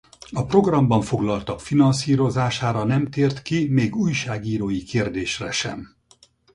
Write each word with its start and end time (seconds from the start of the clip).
A 0.31 0.45
programban 0.45 1.01
foglaltak 1.01 1.59
finanszírozására 1.61 2.83
nem 2.83 3.07
tért 3.07 3.41
ki 3.41 3.67
még 3.69 3.95
újságírói 3.95 4.83
kérdésre 4.83 5.51
sem. 5.51 5.95